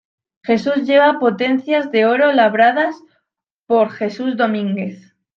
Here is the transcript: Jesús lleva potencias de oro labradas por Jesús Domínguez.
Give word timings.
Jesús 0.41 0.77
lleva 0.87 1.19
potencias 1.19 1.91
de 1.91 2.07
oro 2.07 2.31
labradas 2.31 2.95
por 3.67 3.91
Jesús 3.91 4.35
Domínguez. 4.35 5.15